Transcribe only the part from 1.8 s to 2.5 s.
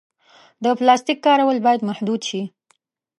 محدود شي.